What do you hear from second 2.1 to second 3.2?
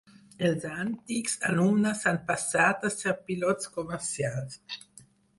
han passat a ser